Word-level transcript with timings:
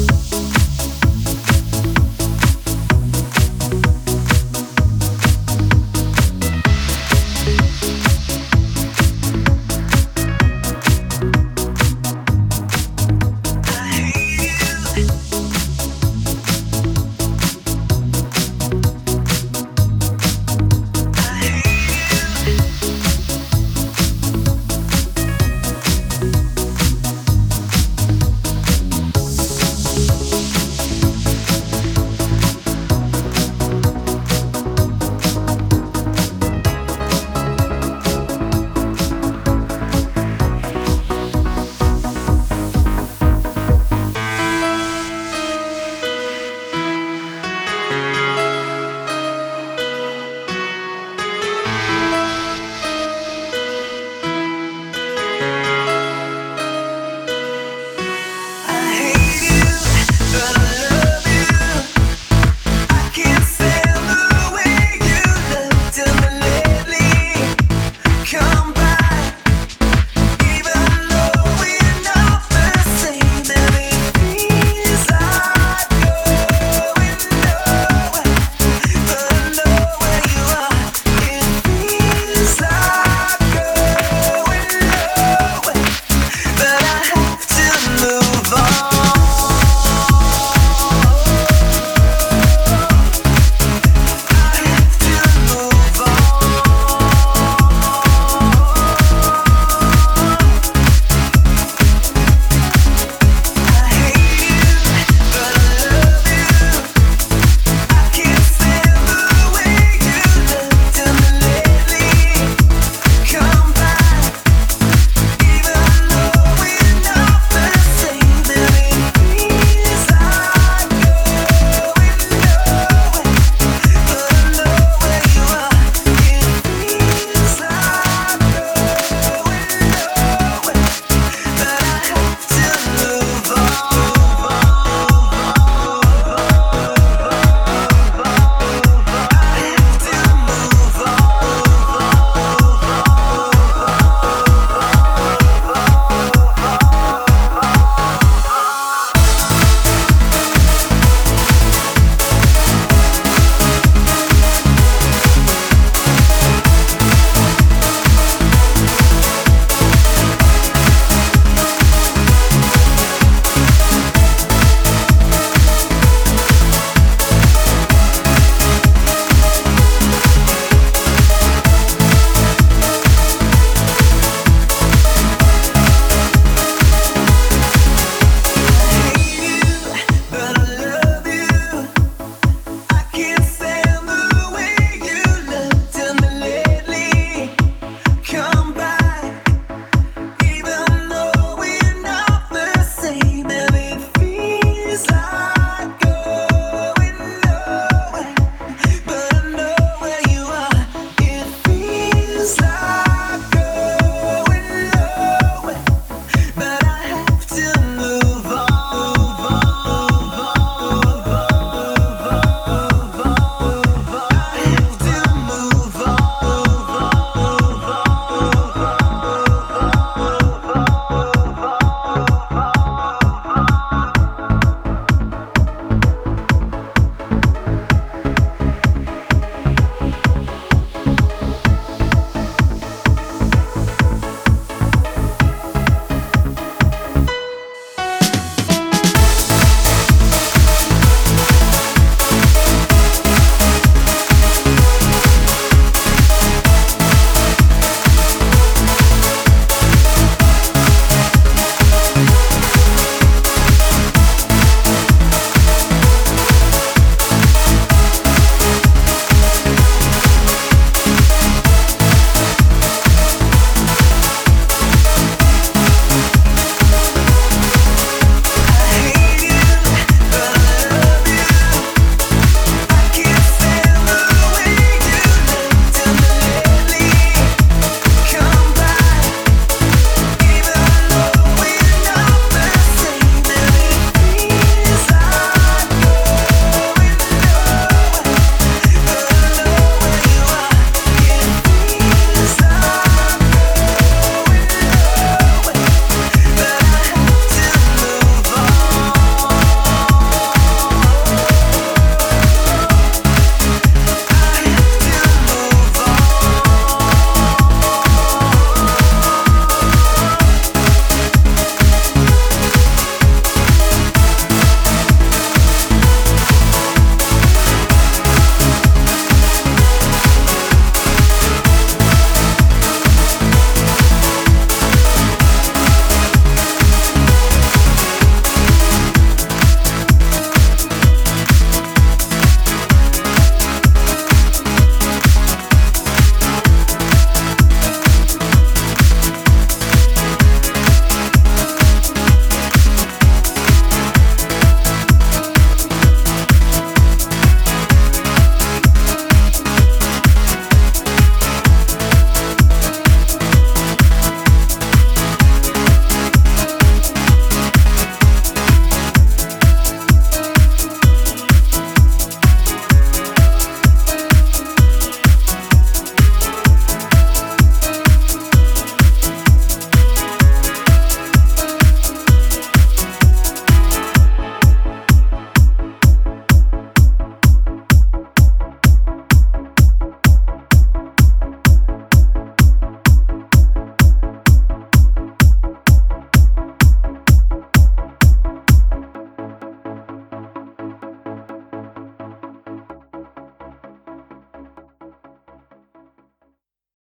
you 0.00 0.29